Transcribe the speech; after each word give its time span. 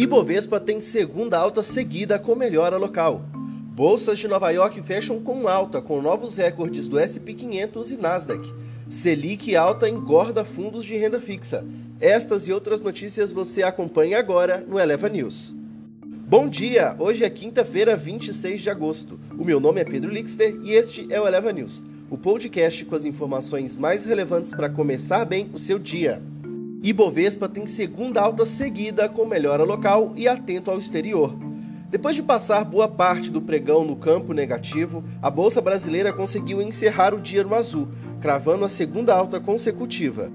Ibovespa 0.00 0.58
tem 0.58 0.80
segunda 0.80 1.36
alta 1.36 1.62
seguida 1.62 2.18
com 2.18 2.34
melhora 2.34 2.78
local. 2.78 3.20
Bolsas 3.34 4.18
de 4.18 4.26
Nova 4.26 4.50
York 4.50 4.80
fecham 4.80 5.20
com 5.20 5.46
alta, 5.46 5.82
com 5.82 6.00
novos 6.00 6.38
recordes 6.38 6.88
do 6.88 6.98
SP 6.98 7.36
500 7.36 7.92
e 7.92 7.96
Nasdaq. 7.98 8.50
Selic 8.88 9.54
alta 9.54 9.90
engorda 9.90 10.42
fundos 10.42 10.86
de 10.86 10.96
renda 10.96 11.20
fixa. 11.20 11.66
Estas 12.00 12.48
e 12.48 12.52
outras 12.52 12.80
notícias 12.80 13.30
você 13.30 13.62
acompanha 13.62 14.18
agora 14.18 14.64
no 14.66 14.80
Eleva 14.80 15.06
News. 15.06 15.54
Bom 16.02 16.48
dia! 16.48 16.96
Hoje 16.98 17.22
é 17.22 17.28
quinta-feira, 17.28 17.94
26 17.94 18.62
de 18.62 18.70
agosto. 18.70 19.20
O 19.38 19.44
meu 19.44 19.60
nome 19.60 19.82
é 19.82 19.84
Pedro 19.84 20.10
Lixter 20.10 20.56
e 20.64 20.72
este 20.72 21.12
é 21.12 21.20
o 21.20 21.26
Eleva 21.28 21.52
News, 21.52 21.84
o 22.08 22.16
podcast 22.16 22.86
com 22.86 22.96
as 22.96 23.04
informações 23.04 23.76
mais 23.76 24.06
relevantes 24.06 24.54
para 24.54 24.70
começar 24.70 25.26
bem 25.26 25.50
o 25.52 25.58
seu 25.58 25.78
dia. 25.78 26.22
Ibovespa 26.82 27.46
tem 27.46 27.66
segunda 27.66 28.22
alta 28.22 28.46
seguida 28.46 29.06
com 29.06 29.26
melhora 29.26 29.64
local 29.64 30.14
e 30.16 30.26
atento 30.26 30.70
ao 30.70 30.78
exterior. 30.78 31.36
Depois 31.90 32.16
de 32.16 32.22
passar 32.22 32.64
boa 32.64 32.88
parte 32.88 33.30
do 33.30 33.42
pregão 33.42 33.84
no 33.84 33.96
campo 33.96 34.32
negativo, 34.32 35.04
a 35.20 35.28
bolsa 35.28 35.60
brasileira 35.60 36.10
conseguiu 36.10 36.62
encerrar 36.62 37.12
o 37.12 37.20
dia 37.20 37.44
no 37.44 37.54
azul, 37.54 37.88
cravando 38.18 38.64
a 38.64 38.68
segunda 38.68 39.14
alta 39.14 39.38
consecutiva. 39.38 40.32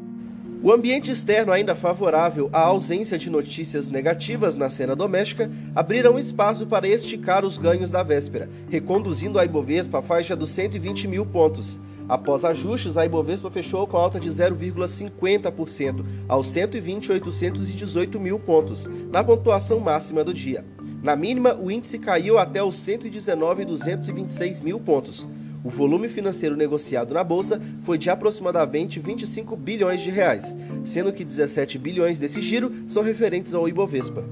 O 0.62 0.72
ambiente 0.72 1.10
externo 1.10 1.52
ainda 1.52 1.74
favorável 1.74 2.48
à 2.54 2.62
ausência 2.62 3.18
de 3.18 3.30
notícias 3.30 3.88
negativas 3.88 4.56
na 4.56 4.70
cena 4.70 4.96
doméstica 4.96 5.50
abriram 5.76 6.20
espaço 6.20 6.68
para 6.68 6.88
esticar 6.88 7.44
os 7.44 7.58
ganhos 7.58 7.90
da 7.90 8.04
véspera, 8.04 8.50
reconduzindo 8.70 9.40
a 9.40 9.46
Ibovespa 9.46 9.98
à 10.00 10.02
faixa 10.04 10.36
dos 10.36 10.50
120 10.50 11.08
mil 11.08 11.26
pontos. 11.26 11.80
Após 12.08 12.46
ajustes, 12.46 12.98
a 12.98 13.06
Ibovespa 13.06 13.50
fechou 13.50 13.88
com 13.88 13.98
alta 13.98 14.20
de 14.20 14.30
0,50% 14.30 16.06
aos 16.28 16.48
120.818 16.48 18.20
mil 18.20 18.38
pontos, 18.38 18.88
na 19.12 19.24
pontuação 19.24 19.80
máxima 19.80 20.24
do 20.24 20.34
dia. 20.34 20.64
Na 21.02 21.16
mínima, 21.16 21.56
o 21.56 21.72
índice 21.72 21.98
caiu 21.98 22.38
até 22.38 22.64
os 22.64 22.76
119.226 22.76 24.64
mil 24.64 24.80
pontos. 24.80 25.28
O 25.64 25.70
volume 25.70 26.08
financeiro 26.08 26.56
negociado 26.56 27.12
na 27.12 27.24
bolsa 27.24 27.60
foi 27.82 27.98
de 27.98 28.12
aproximadamente 28.12 29.00
25 29.00 29.56
bilhões 29.56 30.02
de 30.02 30.12
reais, 30.12 30.56
sendo 30.84 31.12
que 31.12 31.26
17 31.26 31.80
bilhões 31.80 32.20
desse 32.20 32.40
giro 32.40 32.72
são 32.88 33.02
referentes 33.02 33.56
ao 33.56 33.68
Ibovespa. 33.68 34.24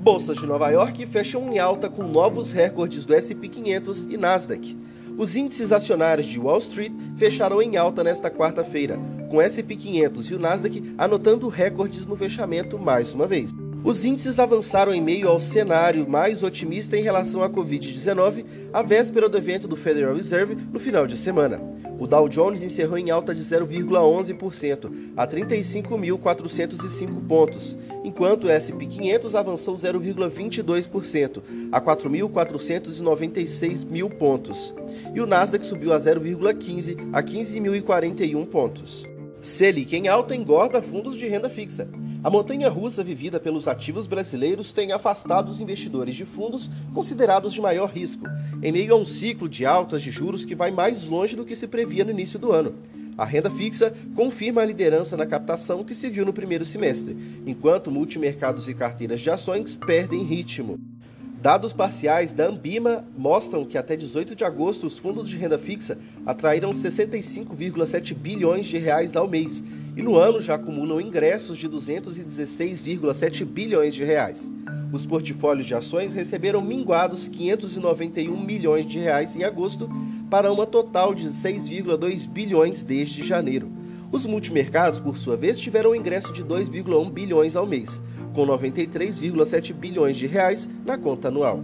Bolsas 0.00 0.38
de 0.38 0.46
Nova 0.46 0.70
York 0.70 1.04
fecham 1.04 1.52
em 1.52 1.58
alta 1.58 1.90
com 1.90 2.02
novos 2.02 2.52
recordes 2.52 3.04
do 3.04 3.14
S&P 3.14 3.48
500 3.48 4.04
e 4.04 4.16
Nasdaq. 4.16 4.76
Os 5.16 5.36
índices 5.36 5.70
acionários 5.70 6.26
de 6.26 6.40
Wall 6.40 6.58
Street 6.58 6.92
fecharam 7.16 7.62
em 7.62 7.76
alta 7.76 8.02
nesta 8.02 8.28
quarta-feira, 8.28 8.98
com 9.30 9.40
S&P 9.40 9.76
500 9.76 10.30
e 10.30 10.34
o 10.34 10.38
Nasdaq 10.40 10.94
anotando 10.98 11.48
recordes 11.48 12.04
no 12.04 12.16
fechamento 12.16 12.78
mais 12.78 13.12
uma 13.12 13.26
vez. 13.26 13.52
Os 13.84 14.02
índices 14.02 14.38
avançaram 14.38 14.94
em 14.94 15.02
meio 15.02 15.28
ao 15.28 15.38
cenário 15.38 16.08
mais 16.08 16.42
otimista 16.42 16.96
em 16.96 17.02
relação 17.02 17.42
à 17.42 17.50
Covid-19, 17.50 18.46
à 18.72 18.80
véspera 18.80 19.28
do 19.28 19.36
evento 19.36 19.68
do 19.68 19.76
Federal 19.76 20.14
Reserve 20.14 20.56
no 20.72 20.80
final 20.80 21.06
de 21.06 21.18
semana. 21.18 21.60
O 21.98 22.06
Dow 22.06 22.26
Jones 22.26 22.62
encerrou 22.62 22.96
em 22.96 23.10
alta 23.10 23.34
de 23.34 23.42
0,11% 23.42 24.90
a 25.14 25.26
35.405 25.26 27.26
pontos, 27.28 27.76
enquanto 28.02 28.44
o 28.44 28.50
S&P 28.50 28.86
500 28.86 29.34
avançou 29.34 29.76
0,22% 29.76 31.42
a 31.70 31.78
4.496 31.78 33.84
mil 33.84 34.08
pontos, 34.08 34.74
e 35.14 35.20
o 35.20 35.26
Nasdaq 35.26 35.66
subiu 35.66 35.92
a 35.92 35.98
0,15 35.98 37.10
a 37.12 37.22
15.041 37.22 38.46
pontos. 38.46 39.06
Selic 39.42 39.94
em 39.94 40.08
alta 40.08 40.34
engorda 40.34 40.80
fundos 40.80 41.18
de 41.18 41.28
renda 41.28 41.50
fixa. 41.50 41.86
A 42.24 42.30
montanha 42.30 42.70
russa 42.70 43.04
vivida 43.04 43.38
pelos 43.38 43.68
ativos 43.68 44.06
brasileiros 44.06 44.72
tem 44.72 44.92
afastado 44.92 45.50
os 45.50 45.60
investidores 45.60 46.16
de 46.16 46.24
fundos 46.24 46.70
considerados 46.94 47.52
de 47.52 47.60
maior 47.60 47.90
risco, 47.90 48.24
em 48.62 48.72
meio 48.72 48.94
a 48.94 48.96
um 48.96 49.04
ciclo 49.04 49.46
de 49.46 49.66
altas 49.66 50.00
de 50.00 50.10
juros 50.10 50.42
que 50.42 50.54
vai 50.54 50.70
mais 50.70 51.06
longe 51.06 51.36
do 51.36 51.44
que 51.44 51.54
se 51.54 51.66
previa 51.66 52.02
no 52.02 52.12
início 52.12 52.38
do 52.38 52.50
ano. 52.50 52.76
A 53.18 53.26
renda 53.26 53.50
fixa 53.50 53.92
confirma 54.16 54.62
a 54.62 54.64
liderança 54.64 55.18
na 55.18 55.26
captação 55.26 55.84
que 55.84 55.94
se 55.94 56.08
viu 56.08 56.24
no 56.24 56.32
primeiro 56.32 56.64
semestre, 56.64 57.14
enquanto 57.44 57.90
multimercados 57.90 58.70
e 58.70 58.74
carteiras 58.74 59.20
de 59.20 59.28
ações 59.28 59.76
perdem 59.76 60.22
ritmo. 60.22 60.80
Dados 61.42 61.74
parciais 61.74 62.32
da 62.32 62.46
Ambima 62.46 63.04
mostram 63.18 63.66
que 63.66 63.76
até 63.76 63.96
18 63.96 64.34
de 64.34 64.44
agosto 64.44 64.86
os 64.86 64.96
fundos 64.96 65.28
de 65.28 65.36
renda 65.36 65.58
fixa 65.58 65.98
atraíram 66.24 66.70
65,7 66.70 68.14
bilhões 68.14 68.64
de 68.64 68.78
reais 68.78 69.14
ao 69.14 69.28
mês 69.28 69.62
e 69.96 70.02
no 70.02 70.16
ano 70.16 70.40
já 70.40 70.54
acumulam 70.54 71.00
ingressos 71.00 71.56
de 71.56 71.68
216,7 71.68 73.44
bilhões 73.44 73.94
de 73.94 74.04
reais. 74.04 74.52
Os 74.92 75.06
portfólios 75.06 75.66
de 75.66 75.74
ações 75.74 76.12
receberam 76.12 76.60
minguados 76.60 77.28
591 77.28 78.36
milhões 78.36 78.86
de 78.86 78.98
reais 78.98 79.34
em 79.36 79.44
agosto 79.44 79.88
para 80.30 80.52
uma 80.52 80.66
total 80.66 81.14
de 81.14 81.28
6,2 81.28 82.28
bilhões 82.28 82.84
desde 82.84 83.24
janeiro. 83.24 83.70
Os 84.12 84.26
multimercados, 84.26 85.00
por 85.00 85.16
sua 85.16 85.36
vez, 85.36 85.58
tiveram 85.58 85.90
um 85.90 85.94
ingresso 85.94 86.32
de 86.32 86.44
2,1 86.44 87.10
bilhões 87.10 87.56
ao 87.56 87.66
mês 87.66 88.00
com 88.34 88.44
93,7 88.44 89.72
bilhões 89.72 90.16
de 90.16 90.26
reais 90.26 90.68
na 90.84 90.98
conta 90.98 91.28
anual. 91.28 91.62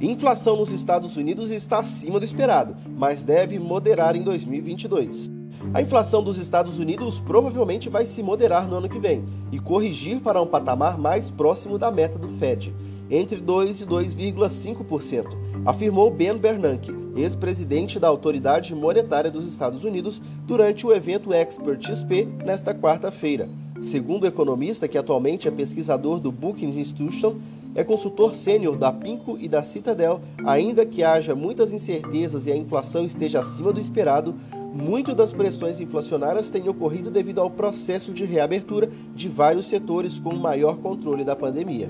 Inflação 0.00 0.56
nos 0.56 0.70
Estados 0.70 1.16
Unidos 1.16 1.50
está 1.50 1.80
acima 1.80 2.20
do 2.20 2.24
esperado, 2.24 2.76
mas 2.96 3.22
deve 3.22 3.58
moderar 3.58 4.14
em 4.14 4.22
2022. 4.22 5.37
A 5.74 5.82
inflação 5.82 6.22
dos 6.22 6.38
Estados 6.38 6.78
Unidos 6.78 7.20
provavelmente 7.20 7.88
vai 7.88 8.06
se 8.06 8.22
moderar 8.22 8.68
no 8.68 8.76
ano 8.76 8.88
que 8.88 8.98
vem 8.98 9.24
e 9.50 9.58
corrigir 9.58 10.20
para 10.20 10.40
um 10.40 10.46
patamar 10.46 10.98
mais 10.98 11.30
próximo 11.30 11.78
da 11.78 11.90
meta 11.90 12.18
do 12.18 12.28
Fed, 12.38 12.74
entre 13.10 13.40
2 13.40 13.82
e 13.82 13.86
2,5%, 13.86 15.26
afirmou 15.64 16.10
Ben 16.10 16.36
Bernanke, 16.36 16.94
ex-presidente 17.16 17.98
da 17.98 18.08
Autoridade 18.08 18.74
Monetária 18.74 19.30
dos 19.30 19.46
Estados 19.46 19.82
Unidos, 19.82 20.20
durante 20.46 20.86
o 20.86 20.92
evento 20.92 21.32
Expert 21.32 21.82
XP 21.82 22.28
nesta 22.44 22.74
quarta-feira. 22.74 23.48
Segundo 23.82 24.24
o 24.24 24.26
economista, 24.26 24.88
que 24.88 24.98
atualmente 24.98 25.48
é 25.48 25.50
pesquisador 25.50 26.18
do 26.18 26.30
Brookings 26.32 26.78
Institution, 26.78 27.36
é 27.74 27.84
consultor 27.84 28.34
sênior 28.34 28.76
da 28.76 28.92
Pinco 28.92 29.36
e 29.38 29.48
da 29.48 29.62
Citadel, 29.62 30.20
ainda 30.44 30.84
que 30.84 31.04
haja 31.04 31.34
muitas 31.34 31.72
incertezas 31.72 32.46
e 32.46 32.52
a 32.52 32.56
inflação 32.56 33.04
esteja 33.04 33.40
acima 33.40 33.72
do 33.72 33.80
esperado, 33.80 34.34
muito 34.72 35.14
das 35.14 35.32
pressões 35.32 35.80
inflacionárias 35.80 36.50
têm 36.50 36.68
ocorrido 36.68 37.10
devido 37.10 37.40
ao 37.40 37.50
processo 37.50 38.12
de 38.12 38.24
reabertura 38.24 38.90
de 39.14 39.28
vários 39.28 39.66
setores 39.66 40.18
com 40.18 40.34
maior 40.34 40.76
controle 40.78 41.24
da 41.24 41.34
pandemia. 41.34 41.88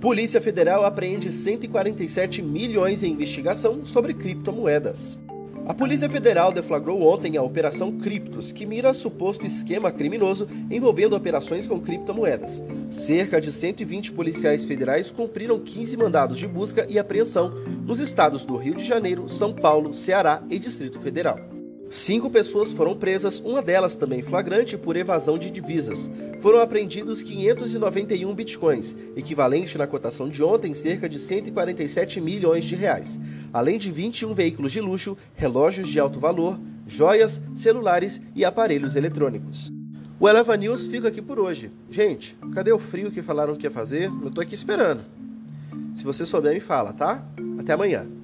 Polícia 0.00 0.40
Federal 0.40 0.84
apreende 0.84 1.30
147 1.30 2.42
milhões 2.42 3.02
em 3.02 3.12
investigação 3.12 3.84
sobre 3.84 4.14
criptomoedas. 4.14 5.18
A 5.64 5.72
Polícia 5.72 6.10
Federal 6.10 6.50
deflagrou 6.50 7.02
ontem 7.02 7.36
a 7.36 7.42
Operação 7.42 7.92
Criptos, 7.92 8.50
que 8.50 8.66
mira 8.66 8.92
suposto 8.92 9.46
esquema 9.46 9.92
criminoso 9.92 10.48
envolvendo 10.68 11.14
operações 11.14 11.68
com 11.68 11.78
criptomoedas. 11.78 12.60
Cerca 12.90 13.40
de 13.40 13.52
120 13.52 14.10
policiais 14.10 14.64
federais 14.64 15.12
cumpriram 15.12 15.60
15 15.60 15.96
mandados 15.96 16.36
de 16.36 16.48
busca 16.48 16.84
e 16.88 16.98
apreensão 16.98 17.52
nos 17.86 18.00
estados 18.00 18.44
do 18.44 18.56
Rio 18.56 18.74
de 18.74 18.84
Janeiro, 18.84 19.28
São 19.28 19.52
Paulo, 19.52 19.94
Ceará 19.94 20.42
e 20.50 20.58
Distrito 20.58 20.98
Federal. 21.00 21.51
Cinco 21.92 22.30
pessoas 22.30 22.72
foram 22.72 22.94
presas, 22.94 23.38
uma 23.38 23.60
delas 23.60 23.94
também 23.94 24.22
flagrante 24.22 24.78
por 24.78 24.96
evasão 24.96 25.36
de 25.36 25.50
divisas. 25.50 26.10
Foram 26.40 26.58
apreendidos 26.60 27.22
591 27.22 28.34
bitcoins, 28.34 28.96
equivalente 29.14 29.76
na 29.76 29.86
cotação 29.86 30.26
de 30.26 30.42
ontem 30.42 30.72
cerca 30.72 31.06
de 31.06 31.18
147 31.18 32.18
milhões 32.18 32.64
de 32.64 32.74
reais, 32.74 33.20
além 33.52 33.76
de 33.76 33.92
21 33.92 34.32
veículos 34.32 34.72
de 34.72 34.80
luxo, 34.80 35.18
relógios 35.34 35.86
de 35.86 36.00
alto 36.00 36.18
valor, 36.18 36.58
joias, 36.86 37.42
celulares 37.54 38.22
e 38.34 38.42
aparelhos 38.42 38.96
eletrônicos. 38.96 39.70
O 40.18 40.26
Eleva 40.26 40.56
News 40.56 40.86
fica 40.86 41.08
aqui 41.08 41.20
por 41.20 41.38
hoje. 41.38 41.70
Gente, 41.90 42.34
cadê 42.54 42.72
o 42.72 42.78
frio 42.78 43.12
que 43.12 43.20
falaram 43.20 43.54
que 43.54 43.66
ia 43.66 43.70
fazer? 43.70 44.04
Eu 44.04 44.30
tô 44.30 44.40
aqui 44.40 44.54
esperando. 44.54 45.02
Se 45.94 46.04
você 46.04 46.24
souber, 46.24 46.54
me 46.54 46.60
fala, 46.60 46.94
tá? 46.94 47.22
Até 47.58 47.74
amanhã. 47.74 48.21